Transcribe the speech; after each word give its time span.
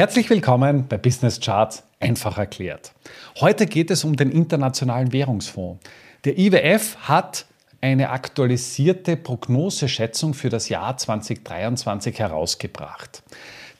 Herzlich 0.00 0.30
willkommen 0.30 0.88
bei 0.88 0.96
Business 0.96 1.40
Charts 1.40 1.82
einfach 2.00 2.38
erklärt. 2.38 2.92
Heute 3.38 3.66
geht 3.66 3.90
es 3.90 4.02
um 4.02 4.16
den 4.16 4.30
Internationalen 4.30 5.12
Währungsfonds. 5.12 5.78
Der 6.24 6.38
IWF 6.38 6.96
hat 7.02 7.44
eine 7.82 8.08
aktualisierte 8.08 9.18
Prognoseschätzung 9.18 10.32
für 10.32 10.48
das 10.48 10.70
Jahr 10.70 10.96
2023 10.96 12.18
herausgebracht. 12.18 13.22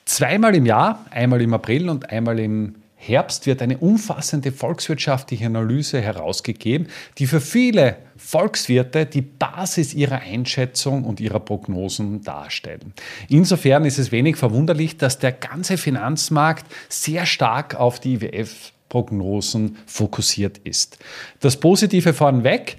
Zweimal 0.05 0.55
im 0.55 0.67
Jahr, 0.67 1.07
einmal 1.09 1.41
im 1.41 1.55
April 1.55 1.89
und 1.89 2.11
einmal 2.11 2.39
im 2.39 2.75
Herbst 3.03 3.47
wird 3.47 3.63
eine 3.63 3.79
umfassende 3.79 4.53
volkswirtschaftliche 4.53 5.47
Analyse 5.47 6.03
herausgegeben, 6.03 6.89
die 7.17 7.27
für 7.27 7.41
viele 7.41 7.97
Volkswirte 8.19 9.07
die 9.07 9.23
Basis 9.23 9.95
ihrer 9.95 10.21
Einschätzung 10.21 11.05
und 11.05 11.19
ihrer 11.19 11.41
Prognosen 11.41 12.21
darstellen. 12.21 12.93
Insofern 13.31 13.87
ist 13.87 13.99
es 13.99 14.13
wenig 14.13 14.37
verwunderlich, 14.37 14.99
dass 14.99 15.19
der 15.19 15.33
ganze 15.33 15.79
Finanzmarkt 15.79 16.67
sehr 16.91 17.25
stark 17.25 17.75
auf 17.75 18.01
die 18.01 18.17
IWF-Prognosen 18.17 19.79
fokussiert 19.87 20.59
ist. 20.59 20.99
Das 21.41 21.59
Positive 21.59 22.13
vornweg, 22.13 22.77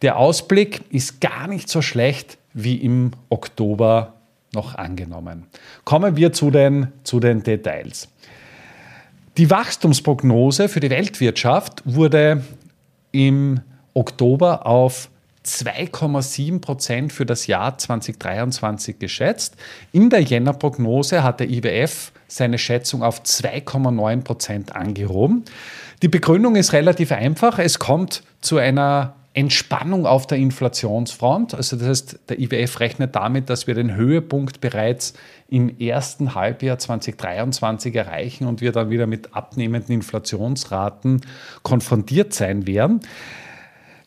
der 0.00 0.16
Ausblick 0.16 0.80
ist 0.88 1.20
gar 1.20 1.46
nicht 1.48 1.68
so 1.68 1.82
schlecht 1.82 2.38
wie 2.54 2.76
im 2.76 3.10
Oktober 3.28 4.14
noch 4.54 4.74
angenommen. 4.74 5.48
Kommen 5.84 6.16
wir 6.16 6.32
zu 6.32 6.50
den, 6.50 6.88
zu 7.04 7.20
den 7.20 7.42
Details. 7.42 8.08
Die 9.36 9.50
Wachstumsprognose 9.50 10.68
für 10.68 10.80
die 10.80 10.90
Weltwirtschaft 10.90 11.82
wurde 11.84 12.42
im 13.12 13.60
Oktober 13.94 14.66
auf 14.66 15.08
2,7 15.46 16.60
Prozent 16.60 17.12
für 17.12 17.24
das 17.24 17.46
Jahr 17.46 17.78
2023 17.78 18.98
geschätzt. 18.98 19.56
In 19.92 20.10
der 20.10 20.20
Jänner-Prognose 20.20 21.22
hat 21.22 21.40
der 21.40 21.48
IWF 21.48 22.12
seine 22.28 22.58
Schätzung 22.58 23.02
auf 23.02 23.22
2,9 23.22 24.22
Prozent 24.22 24.76
angehoben. 24.76 25.44
Die 26.02 26.08
Begründung 26.08 26.56
ist 26.56 26.72
relativ 26.72 27.12
einfach. 27.12 27.58
Es 27.58 27.78
kommt 27.78 28.22
zu 28.40 28.58
einer 28.58 29.14
Entspannung 29.32 30.06
auf 30.06 30.26
der 30.26 30.38
Inflationsfront. 30.38 31.54
Also 31.54 31.76
das 31.76 31.86
heißt, 31.86 32.18
der 32.28 32.40
IWF 32.40 32.80
rechnet 32.80 33.14
damit, 33.14 33.48
dass 33.48 33.68
wir 33.68 33.74
den 33.74 33.94
Höhepunkt 33.94 34.60
bereits 34.60 35.14
im 35.48 35.78
ersten 35.78 36.34
Halbjahr 36.34 36.78
2023 36.78 37.94
erreichen 37.94 38.46
und 38.46 38.60
wir 38.60 38.72
dann 38.72 38.90
wieder 38.90 39.06
mit 39.06 39.34
abnehmenden 39.34 39.94
Inflationsraten 39.94 41.20
konfrontiert 41.62 42.34
sein 42.34 42.66
werden. 42.66 43.00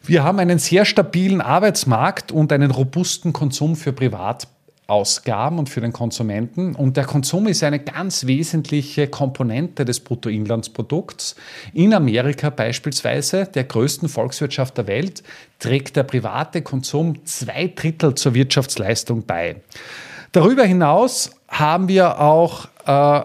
Wir 0.02 0.24
haben 0.24 0.40
einen 0.40 0.60
sehr 0.60 0.84
stabilen 0.84 1.40
Arbeitsmarkt 1.40 2.34
und 2.34 2.52
einen 2.52 2.72
robusten 2.72 3.32
Konsum 3.32 3.78
für 3.78 3.94
Privat 3.94 4.50
Ausgaben 4.88 5.60
und 5.60 5.70
für 5.70 5.82
den 5.82 5.94
Konsumenten. 5.94 6.76
Und 6.76 6.98
der 6.98 7.06
Konsum 7.06 7.48
ist 7.48 7.64
eine 7.64 7.80
ganz 7.80 8.28
wesentliche 8.28 9.08
Komponente 9.08 9.86
des 9.86 10.02
Bruttoinlandsprodukts. 10.02 11.36
In 11.74 11.94
Amerika 11.94 12.50
beispielsweise, 12.50 13.46
der 13.46 13.64
größten 13.64 14.10
Volkswirtschaft 14.10 14.78
der 14.78 14.88
Welt, 14.88 15.24
trägt 15.60 15.96
der 15.96 16.04
private 16.04 16.62
Konsum 16.62 17.26
zwei 17.26 17.72
Drittel 17.74 18.16
zur 18.16 18.34
Wirtschaftsleistung 18.34 19.24
bei. 19.26 19.56
Darüber 20.34 20.66
hinaus 20.66 21.32
haben 21.48 21.88
wir 21.88 22.20
auch 22.20 22.68
äh, 22.86 23.22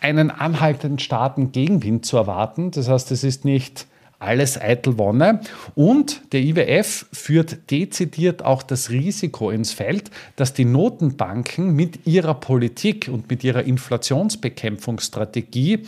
einen 0.00 0.30
anhaltenden 0.30 0.98
starken 0.98 1.52
Gegenwind 1.52 2.06
zu 2.06 2.16
erwarten. 2.16 2.70
Das 2.70 2.88
heißt, 2.88 3.10
es 3.12 3.22
ist 3.22 3.44
nicht 3.44 3.86
alles 4.22 4.60
eitel 4.60 4.98
Wonne. 4.98 5.40
Und 5.74 6.20
der 6.32 6.40
IWF 6.40 7.06
führt 7.12 7.70
dezidiert 7.70 8.44
auch 8.44 8.62
das 8.62 8.90
Risiko 8.90 9.50
ins 9.50 9.72
Feld, 9.72 10.10
dass 10.36 10.54
die 10.54 10.64
Notenbanken 10.64 11.74
mit 11.74 12.06
ihrer 12.06 12.34
Politik 12.34 13.10
und 13.12 13.28
mit 13.30 13.42
ihrer 13.44 13.64
Inflationsbekämpfungsstrategie 13.64 15.80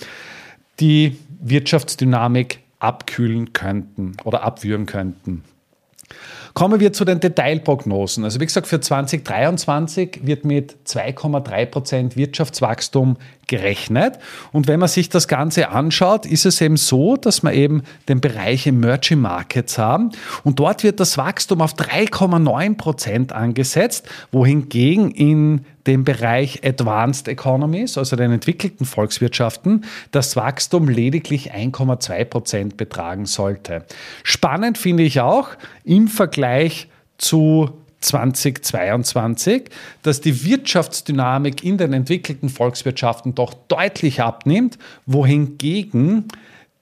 die 0.81 1.17
Wirtschaftsdynamik 1.41 2.59
abkühlen 2.79 3.53
könnten 3.53 4.17
oder 4.25 4.43
abwühren 4.43 4.87
könnten. 4.87 5.45
Kommen 6.55 6.79
wir 6.79 6.92
zu 6.92 7.05
den 7.05 7.19
Detailprognosen. 7.19 8.23
Also 8.23 8.39
wie 8.39 8.47
gesagt, 8.47 8.69
für 8.69 8.81
2023 8.81 10.20
wird 10.23 10.45
mit 10.45 10.77
2,3 10.87 11.67
Prozent 11.67 12.17
Wirtschaftswachstum 12.17 13.17
gerechnet. 13.48 14.19
Und 14.53 14.69
wenn 14.69 14.79
man 14.79 14.89
sich 14.89 15.09
das 15.09 15.29
Ganze 15.29 15.70
anschaut, 15.70 16.27
ist 16.27 16.47
es 16.47 16.61
eben 16.61 16.77
so, 16.77 17.17
dass 17.17 17.43
wir 17.43 17.53
eben 17.53 17.83
den 18.09 18.20
Bereich 18.20 18.69
Emerging 18.69 19.20
Markets 19.20 19.79
haben. 19.79 20.11
Und 20.45 20.61
dort 20.61 20.85
wird 20.85 21.01
das 21.01 21.19
Wachstum 21.19 21.61
auf 21.61 21.75
3,9 21.75 22.77
Prozent 22.77 23.33
angesetzt, 23.33 24.09
wohingegen 24.31 25.11
in 25.11 25.64
dem 25.87 26.05
Bereich 26.05 26.64
Advanced 26.64 27.29
Economies, 27.29 27.98
also 27.98 28.17
den 28.17 28.33
entwickelten 28.33 28.87
Volkswirtschaften, 28.87 29.85
das 30.13 30.35
Wachstum 30.35 30.89
lediglich 30.89 31.53
1,2 31.53 32.25
Prozent 32.25 32.77
betragen 32.79 33.27
sollte. 33.27 33.85
Spannend 34.23 34.79
finde 34.79 35.03
ich 35.03 35.20
auch 35.20 35.51
im 35.85 36.09
Vergleich 36.09 36.44
zu 37.19 37.71
2022, 38.01 39.71
dass 40.03 40.21
die 40.21 40.45
Wirtschaftsdynamik 40.45 41.65
in 41.65 41.79
den 41.79 41.93
entwickelten 41.93 42.49
Volkswirtschaften 42.49 43.35
doch 43.35 43.55
deutlich 43.69 44.21
abnimmt, 44.21 44.79
wohingegen 45.07 46.29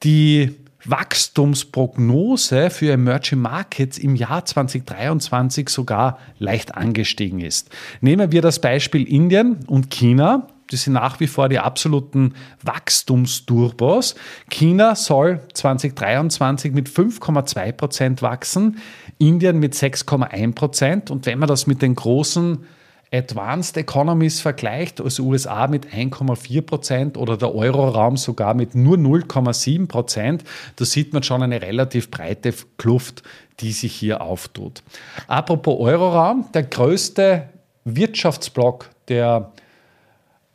die 0.03 0.57
Wachstumsprognose 0.85 2.71
für 2.71 2.93
Emerging 2.93 3.41
Markets 3.41 3.99
im 3.99 4.17
Jahr 4.17 4.45
2023 4.45 5.69
sogar 5.69 6.19
leicht 6.39 6.75
angestiegen 6.75 7.41
ist. 7.41 7.71
Nehmen 8.01 8.33
wir 8.33 8.43
das 8.43 8.61
Beispiel 8.61 9.05
Indien 9.05 9.61
und 9.67 9.91
China. 9.91 10.49
Das 10.71 10.83
sind 10.83 10.95
nach 10.95 11.21
wie 11.21 11.27
vor 11.27 11.49
die 11.49 11.59
absoluten 11.59 12.35
Wachstumsturbos. 12.63 14.15
China 14.51 14.95
soll 14.95 15.41
2023 15.53 16.73
mit 16.73 16.89
5,2 16.89 17.73
Prozent 17.73 18.23
wachsen, 18.23 18.79
Indien 19.23 19.61
mit 19.61 19.75
6,1 19.75 20.55
Prozent. 20.55 21.11
Und 21.11 21.27
wenn 21.27 21.39
man 21.39 21.49
das 21.49 21.67
mit 21.67 21.81
den 21.81 21.95
großen 21.95 22.67
Advanced 23.13 23.77
Economies 23.77 24.41
vergleicht, 24.41 25.01
also 25.01 25.23
USA 25.25 25.69
mit 25.69 25.87
1,4 25.87 26.63
Prozent 26.63 27.17
oder 27.17 27.37
der 27.37 27.55
Euroraum 27.55 28.17
sogar 28.17 28.55
mit 28.55 28.75
nur 28.75 28.97
0,7 28.97 29.87
Prozent, 29.87 30.45
da 30.77 30.85
sieht 30.85 31.13
man 31.13 31.23
schon 31.23 31.43
eine 31.43 31.63
relativ 31.63 32.11
breite 32.11 32.53
Kluft, 32.79 33.23
die 33.61 33.73
sich 33.73 33.95
hier 33.95 34.23
auftut. 34.23 34.83
Apropos 35.29 35.79
Euroraum, 35.79 36.47
der 36.53 36.65
größte 36.65 37.49
Wirtschaftsblock 37.85 38.91
der 39.09 39.53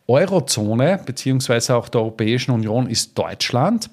Eurozone 0.07 0.99
beziehungsweise 1.05 1.75
auch 1.75 1.89
der 1.89 2.01
Europäischen 2.01 2.51
Union 2.51 2.89
ist 2.89 3.17
Deutschland. 3.17 3.89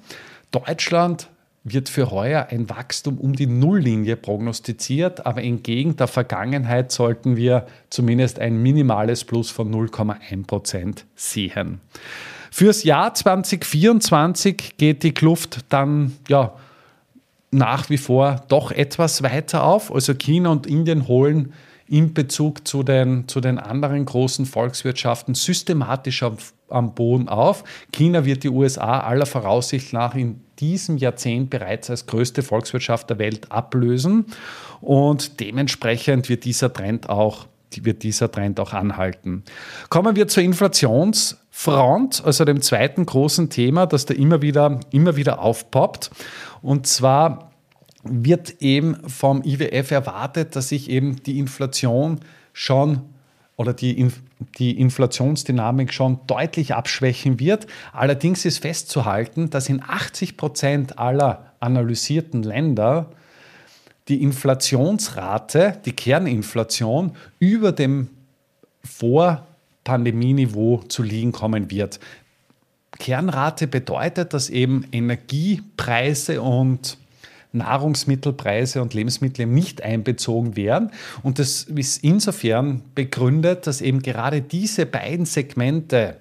Deutschland 0.51 1.29
wird 1.65 1.89
für 1.89 2.11
heuer 2.11 2.47
ein 2.51 2.69
Wachstum 2.69 3.17
um 3.17 3.33
die 3.33 3.47
Nulllinie 3.47 4.15
prognostiziert, 4.15 5.25
aber 5.25 5.43
entgegen 5.43 5.95
der 5.95 6.07
Vergangenheit 6.07 6.91
sollten 6.91 7.35
wir 7.35 7.65
zumindest 7.89 8.39
ein 8.39 8.61
minimales 8.61 9.25
Plus 9.25 9.49
von 9.49 9.73
0,1 9.73 10.45
Prozent 10.45 11.05
sehen. 11.15 11.81
Fürs 12.51 12.83
Jahr 12.83 13.15
2024 13.15 14.77
geht 14.77 15.01
die 15.01 15.13
Kluft 15.13 15.65
dann 15.69 16.15
ja 16.29 16.53
nach 17.49 17.89
wie 17.89 17.97
vor 17.97 18.43
doch 18.47 18.71
etwas 18.71 19.23
weiter 19.23 19.63
auf. 19.63 19.91
Also 19.91 20.13
China 20.13 20.51
und 20.51 20.67
Indien 20.67 21.07
holen 21.07 21.53
in 21.87 22.13
Bezug 22.13 22.67
zu 22.67 22.83
den, 22.83 23.27
zu 23.27 23.41
den 23.41 23.59
anderen 23.59 24.05
großen 24.05 24.45
Volkswirtschaften 24.45 25.35
systematisch 25.35 26.23
am, 26.23 26.37
am 26.69 26.95
Boden 26.95 27.29
auf. 27.29 27.63
China 27.91 28.25
wird 28.25 28.43
die 28.43 28.49
USA 28.49 29.01
aller 29.01 29.25
Voraussicht 29.25 29.93
nach 29.93 30.15
in 30.15 30.41
diesem 30.59 30.97
Jahrzehnt 30.97 31.49
bereits 31.49 31.89
als 31.89 32.07
größte 32.07 32.41
Volkswirtschaft 32.41 33.09
der 33.09 33.19
Welt 33.19 33.51
ablösen 33.51 34.25
und 34.81 35.39
dementsprechend 35.39 36.29
wird 36.29 36.45
dieser 36.45 36.71
Trend 36.73 37.09
auch 37.09 37.47
wird 37.77 38.03
dieser 38.03 38.31
Trend 38.31 38.57
auch 38.61 38.71
anhalten. 38.71 39.43
Kommen 39.89 40.15
wir 40.15 40.29
zur 40.29 40.43
Inflationsfront, 40.43 42.23
also 42.23 42.45
dem 42.45 42.61
zweiten 42.61 43.05
großen 43.05 43.49
Thema, 43.49 43.85
das 43.85 44.05
da 44.05 44.13
immer 44.13 44.41
wieder, 44.41 44.79
immer 44.91 45.17
wieder 45.17 45.39
aufpoppt. 45.41 46.09
Und 46.61 46.87
zwar 46.87 47.51
wird 48.05 48.61
eben 48.61 49.09
vom 49.09 49.41
IWF 49.43 49.91
erwartet, 49.91 50.55
dass 50.55 50.69
sich 50.69 50.89
eben 50.89 51.21
die 51.23 51.39
Inflation 51.39 52.21
schon 52.53 53.01
oder 53.57 53.73
die, 53.73 54.07
die 54.57 54.79
Inflationsdynamik 54.79 55.93
schon 55.93 56.19
deutlich 56.27 56.75
abschwächen 56.75 57.39
wird. 57.39 57.67
Allerdings 57.93 58.45
ist 58.45 58.59
festzuhalten, 58.59 59.49
dass 59.49 59.69
in 59.69 59.81
80 59.81 60.37
Prozent 60.37 60.99
aller 60.99 61.51
analysierten 61.59 62.43
Länder 62.43 63.09
die 64.07 64.21
Inflationsrate, 64.21 65.81
die 65.85 65.93
Kerninflation, 65.93 67.15
über 67.39 67.71
dem 67.71 68.09
Vorpandemieniveau 68.83 70.83
zu 70.89 71.01
liegen 71.01 71.31
kommen 71.31 71.71
wird. 71.71 71.99
Kernrate 72.99 73.67
bedeutet, 73.67 74.33
dass 74.33 74.49
eben 74.49 74.85
Energiepreise 74.91 76.41
und 76.41 76.97
Nahrungsmittelpreise 77.55 78.81
und 78.81 78.93
Lebensmittel 78.93 79.45
nicht 79.45 79.81
einbezogen 79.81 80.55
werden. 80.55 80.91
Und 81.23 81.39
das 81.39 81.63
ist 81.63 82.03
insofern 82.03 82.81
begründet, 82.93 83.67
dass 83.67 83.81
eben 83.81 84.01
gerade 84.01 84.41
diese 84.41 84.85
beiden 84.85 85.25
Segmente 85.25 86.17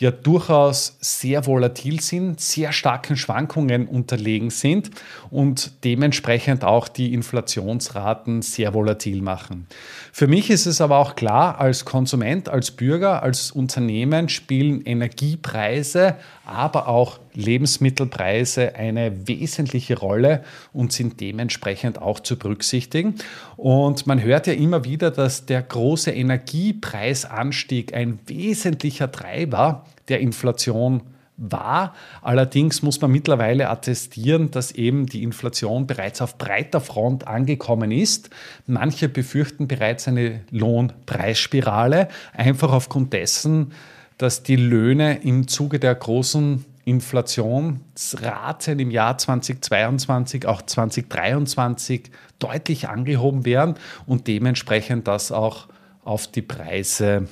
ja 0.00 0.10
durchaus 0.10 0.96
sehr 1.00 1.46
volatil 1.46 2.00
sind, 2.00 2.40
sehr 2.40 2.72
starken 2.72 3.16
Schwankungen 3.16 3.86
unterlegen 3.86 4.48
sind 4.48 4.90
und 5.30 5.72
dementsprechend 5.84 6.64
auch 6.64 6.88
die 6.88 7.12
Inflationsraten 7.12 8.40
sehr 8.40 8.72
volatil 8.72 9.20
machen. 9.20 9.66
Für 10.10 10.26
mich 10.26 10.48
ist 10.48 10.64
es 10.64 10.80
aber 10.80 10.96
auch 10.96 11.16
klar, 11.16 11.60
als 11.60 11.84
Konsument, 11.84 12.48
als 12.48 12.70
Bürger, 12.70 13.22
als 13.22 13.50
Unternehmen 13.50 14.30
spielen 14.30 14.80
Energiepreise, 14.80 16.16
aber 16.46 16.88
auch 16.88 17.20
Lebensmittelpreise 17.34 18.74
eine 18.74 19.28
wesentliche 19.28 19.98
Rolle 19.98 20.42
und 20.72 20.92
sind 20.92 21.20
dementsprechend 21.20 22.00
auch 22.00 22.20
zu 22.20 22.38
berücksichtigen. 22.38 23.16
Und 23.56 24.06
man 24.06 24.22
hört 24.22 24.46
ja 24.46 24.52
immer 24.52 24.84
wieder, 24.84 25.10
dass 25.10 25.46
der 25.46 25.62
große 25.62 26.10
Energiepreisanstieg 26.10 27.94
ein 27.94 28.18
wesentlicher 28.26 29.10
Treiber 29.10 29.84
der 30.08 30.20
Inflation 30.20 31.02
war. 31.40 31.94
Allerdings 32.20 32.82
muss 32.82 33.00
man 33.00 33.10
mittlerweile 33.10 33.70
attestieren, 33.70 34.50
dass 34.50 34.72
eben 34.72 35.06
die 35.06 35.22
Inflation 35.22 35.86
bereits 35.86 36.20
auf 36.20 36.36
breiter 36.36 36.80
Front 36.80 37.26
angekommen 37.26 37.90
ist. 37.90 38.30
Manche 38.66 39.08
befürchten 39.08 39.66
bereits 39.66 40.06
eine 40.06 40.42
Lohnpreisspirale, 40.50 42.08
einfach 42.34 42.72
aufgrund 42.72 43.14
dessen, 43.14 43.72
dass 44.18 44.42
die 44.42 44.56
Löhne 44.56 45.22
im 45.22 45.48
Zuge 45.48 45.78
der 45.78 45.94
großen 45.94 46.66
Inflationsraten 46.84 48.78
im 48.78 48.90
Jahr 48.90 49.18
2022, 49.18 50.46
auch 50.46 50.62
2023 50.62 52.10
deutlich 52.38 52.88
angehoben 52.88 53.44
werden 53.44 53.74
und 54.06 54.26
dementsprechend 54.26 55.06
das 55.06 55.30
auch 55.30 55.68
auf 56.04 56.26
die 56.26 56.42
Preise 56.42 57.28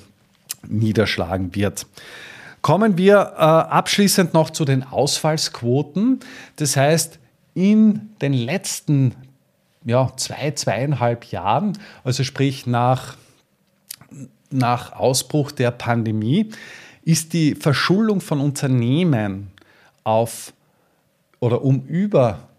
niederschlagen 0.67 1.55
wird. 1.55 1.87
Kommen 2.61 2.99
wir 2.99 3.35
äh, 3.37 3.41
abschließend 3.41 4.35
noch 4.35 4.51
zu 4.51 4.65
den 4.65 4.83
Ausfallsquoten. 4.83 6.21
Das 6.57 6.77
heißt, 6.77 7.19
in 7.55 8.11
den 8.21 8.33
letzten 8.33 9.15
ja, 9.85 10.13
zwei, 10.17 10.51
zweieinhalb 10.51 11.25
Jahren, 11.27 11.79
also 12.05 12.25
sprich 12.25 12.67
nach, 12.67 13.17
nach 14.51 14.93
Ausbruch 14.93 15.53
der 15.53 15.71
Pandemie, 15.71 16.51
ist 17.09 17.33
die 17.33 17.55
Verschuldung 17.55 18.21
von 18.21 18.39
Unternehmen 18.39 19.49
auf 20.05 20.53
oder 21.41 21.63
um 21.63 21.87
über 21.87 22.51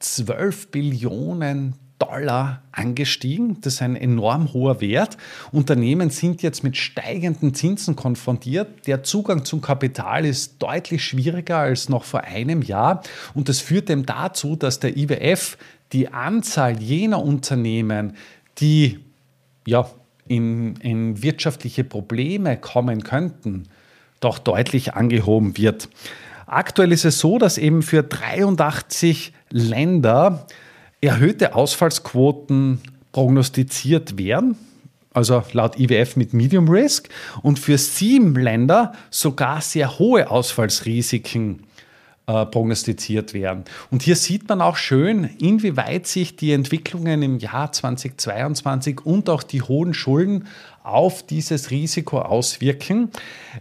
12 0.00 0.68
Billionen 0.68 1.72
Dollar 1.98 2.62
angestiegen. 2.70 3.62
Das 3.62 3.74
ist 3.74 3.82
ein 3.82 3.96
enorm 3.96 4.52
hoher 4.52 4.82
Wert. 4.82 5.16
Unternehmen 5.52 6.10
sind 6.10 6.42
jetzt 6.42 6.62
mit 6.62 6.76
steigenden 6.76 7.54
Zinsen 7.54 7.96
konfrontiert. 7.96 8.86
Der 8.86 9.04
Zugang 9.04 9.46
zum 9.46 9.62
Kapital 9.62 10.26
ist 10.26 10.62
deutlich 10.62 11.02
schwieriger 11.02 11.56
als 11.56 11.88
noch 11.88 12.04
vor 12.04 12.24
einem 12.24 12.60
Jahr. 12.60 13.02
Und 13.32 13.48
das 13.48 13.60
führt 13.60 13.88
eben 13.88 14.04
dazu, 14.04 14.54
dass 14.54 14.80
der 14.80 14.98
IWF 14.98 15.56
die 15.92 16.08
Anzahl 16.08 16.78
jener 16.78 17.24
Unternehmen, 17.24 18.12
die 18.58 19.00
ja, 19.66 19.90
in, 20.26 20.76
in 20.76 21.22
wirtschaftliche 21.22 21.84
Probleme 21.84 22.58
kommen 22.58 23.02
könnten, 23.02 23.66
doch 24.20 24.38
deutlich 24.38 24.94
angehoben 24.94 25.56
wird. 25.56 25.88
Aktuell 26.46 26.92
ist 26.92 27.04
es 27.04 27.18
so, 27.18 27.38
dass 27.38 27.58
eben 27.58 27.82
für 27.82 28.02
83 28.02 29.32
Länder 29.50 30.46
erhöhte 31.00 31.54
Ausfallsquoten 31.54 32.80
prognostiziert 33.12 34.18
werden, 34.18 34.56
also 35.12 35.42
laut 35.52 35.78
IWF 35.78 36.16
mit 36.16 36.32
Medium 36.32 36.68
Risk, 36.68 37.08
und 37.42 37.58
für 37.58 37.78
sieben 37.78 38.34
Länder 38.34 38.92
sogar 39.10 39.60
sehr 39.60 39.98
hohe 39.98 40.30
Ausfallsrisiken 40.30 41.64
äh, 42.28 42.44
prognostiziert 42.44 43.32
werden. 43.32 43.64
Und 43.90 44.02
hier 44.02 44.14
sieht 44.14 44.50
man 44.50 44.60
auch 44.60 44.76
schön, 44.76 45.30
inwieweit 45.40 46.06
sich 46.06 46.36
die 46.36 46.52
Entwicklungen 46.52 47.22
im 47.22 47.38
Jahr 47.38 47.72
2022 47.72 49.06
und 49.06 49.30
auch 49.30 49.42
die 49.42 49.62
hohen 49.62 49.94
Schulden 49.94 50.46
auf 50.82 51.22
dieses 51.22 51.70
Risiko 51.70 52.20
auswirken. 52.20 53.10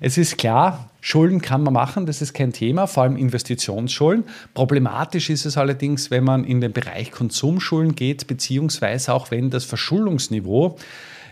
Es 0.01 0.17
ist 0.17 0.37
klar, 0.37 0.89
Schulden 0.99 1.39
kann 1.39 1.63
man 1.63 1.73
machen, 1.73 2.05
das 2.05 2.21
ist 2.21 2.33
kein 2.33 2.51
Thema, 2.51 2.87
vor 2.87 3.03
allem 3.03 3.15
Investitionsschulden. 3.15 4.25
Problematisch 4.53 5.29
ist 5.29 5.45
es 5.45 5.55
allerdings, 5.55 6.11
wenn 6.11 6.25
man 6.25 6.43
in 6.43 6.59
den 6.59 6.73
Bereich 6.73 7.11
Konsumschulden 7.11 7.95
geht, 7.95 8.27
beziehungsweise 8.27 9.13
auch 9.13 9.31
wenn 9.31 9.49
das 9.49 9.63
Verschuldungsniveau 9.63 10.77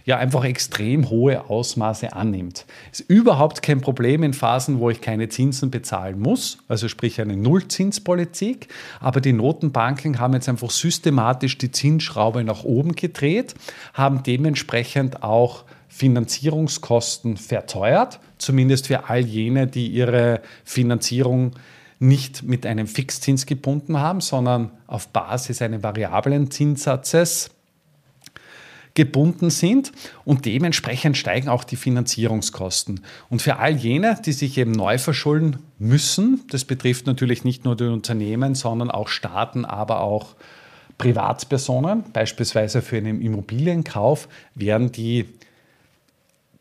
ja 0.05 0.17
einfach 0.17 0.43
extrem 0.45 1.09
hohe 1.09 1.49
Ausmaße 1.49 2.13
annimmt. 2.13 2.65
Ist 2.91 3.01
überhaupt 3.09 3.61
kein 3.61 3.81
Problem 3.81 4.23
in 4.23 4.33
Phasen, 4.33 4.79
wo 4.79 4.89
ich 4.91 5.01
keine 5.01 5.29
Zinsen 5.29 5.71
bezahlen 5.71 6.19
muss, 6.19 6.59
also 6.67 6.87
sprich 6.87 7.19
eine 7.19 7.35
Nullzinspolitik, 7.35 8.67
aber 8.99 9.19
die 9.19 9.33
Notenbanken 9.33 10.19
haben 10.19 10.33
jetzt 10.33 10.47
einfach 10.47 10.69
systematisch 10.69 11.57
die 11.57 11.71
Zinsschraube 11.71 12.43
nach 12.43 12.63
oben 12.63 12.95
gedreht, 12.95 13.55
haben 13.93 14.21
dementsprechend 14.23 15.23
auch 15.23 15.65
Finanzierungskosten 15.89 17.37
verteuert, 17.37 18.19
zumindest 18.37 18.87
für 18.87 19.09
all 19.09 19.25
jene, 19.25 19.65
die 19.65 19.87
ihre 19.87 20.41
Finanzierung 20.63 21.53
nicht 21.99 22.43
mit 22.43 22.65
einem 22.65 22.87
Fixzins 22.87 23.45
gebunden 23.45 23.97
haben, 23.99 24.21
sondern 24.21 24.71
auf 24.85 25.07
Basis 25.07 25.61
eines 25.61 25.81
variablen 25.81 26.51
Zinssatzes 26.51 27.54
gebunden 28.95 29.49
sind 29.49 29.91
und 30.23 30.45
dementsprechend 30.45 31.17
steigen 31.17 31.49
auch 31.49 31.63
die 31.63 31.75
Finanzierungskosten. 31.75 33.01
Und 33.29 33.41
für 33.41 33.57
all 33.57 33.75
jene, 33.75 34.19
die 34.25 34.31
sich 34.31 34.57
eben 34.57 34.71
neu 34.71 34.97
verschulden 34.97 35.57
müssen, 35.77 36.43
das 36.49 36.65
betrifft 36.65 37.05
natürlich 37.05 37.43
nicht 37.43 37.65
nur 37.65 37.75
die 37.75 37.83
Unternehmen, 37.83 38.55
sondern 38.55 38.89
auch 38.89 39.09
Staaten, 39.09 39.65
aber 39.65 40.01
auch 40.01 40.35
Privatpersonen, 40.97 42.05
beispielsweise 42.13 42.81
für 42.81 42.97
einen 42.97 43.21
Immobilienkauf, 43.21 44.29
werden 44.55 44.91
die 44.93 45.25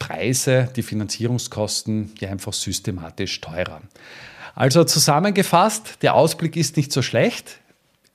Preise, 0.00 0.68
die 0.74 0.82
Finanzierungskosten 0.82 2.12
ja 2.18 2.30
einfach 2.30 2.52
systematisch 2.52 3.40
teurer. 3.40 3.80
Also 4.56 4.84
zusammengefasst, 4.84 6.02
der 6.02 6.14
Ausblick 6.14 6.56
ist 6.56 6.76
nicht 6.76 6.92
so 6.92 7.00
schlecht. 7.00 7.60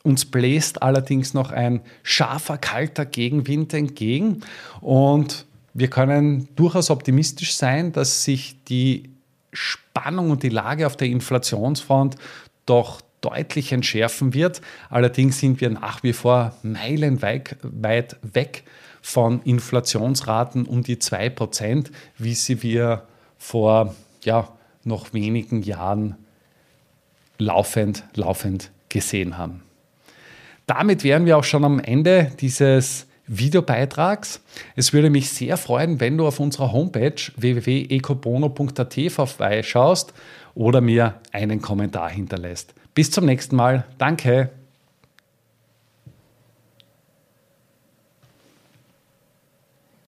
Uns 0.04 0.25
bläst 0.25 0.81
allerdings 0.81 1.34
noch 1.34 1.51
ein 1.51 1.81
scharfer, 2.04 2.57
kalter 2.57 3.06
Gegenwind 3.06 3.74
entgegen 3.74 4.42
und 4.81 5.46
wir 5.74 5.90
können 5.90 6.48
durchaus 6.56 6.90
optimistisch 6.90 7.54
sein, 7.54 7.92
dass 7.92 8.24
sich 8.24 8.63
die 8.66 9.10
Spannung 9.54 10.31
und 10.31 10.44
die 10.44 10.50
Lage 10.50 10.86
auf 10.88 10.96
der 10.96 11.08
Inflationsfront 11.08 12.15
doch 12.65 13.01
deutlich 13.22 13.72
entschärfen 13.72 14.34
wird. 14.34 14.62
Allerdings 14.89 15.39
sind 15.39 15.62
wir 15.62 15.70
nach 15.70 16.03
wie 16.03 16.13
vor 16.13 16.56
meilenweit 16.63 17.58
weit 17.62 18.18
weg 18.22 18.63
von 19.01 19.41
Inflationsraten 19.44 20.65
um 20.65 20.84
die 20.84 20.98
2%, 20.98 21.88
wie 22.18 22.34
sie 22.34 22.63
wir 22.63 23.03
vor 23.38 23.96
ja, 24.24 24.50
noch 24.84 25.13
wenigen 25.13 25.62
Jahren 25.62 26.15
laufend, 27.38 28.03
laufend 28.15 28.72
gesehen 28.89 29.38
haben. 29.38 29.63
Damit 30.69 31.03
wären 31.03 31.25
wir 31.25 31.35
auch 31.35 31.43
schon 31.43 31.65
am 31.65 31.79
Ende 31.79 32.31
dieses 32.39 33.07
Videobeitrags. 33.25 34.43
Es 34.75 34.93
würde 34.93 35.09
mich 35.09 35.31
sehr 35.31 35.57
freuen, 35.57 35.99
wenn 35.99 36.15
du 36.15 36.27
auf 36.27 36.39
unserer 36.39 36.71
Homepage 36.71 37.15
www.ecobono.at 37.35 38.99
vorbeischaust 39.09 40.13
oder 40.53 40.81
mir 40.81 41.15
einen 41.31 41.59
Kommentar 41.59 42.11
hinterlässt. 42.11 42.75
Bis 42.93 43.09
zum 43.09 43.25
nächsten 43.25 43.55
Mal. 43.55 43.85
Danke. 43.97 44.51